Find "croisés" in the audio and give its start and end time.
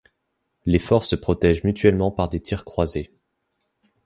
2.65-3.11